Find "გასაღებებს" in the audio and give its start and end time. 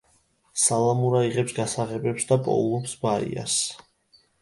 1.59-2.29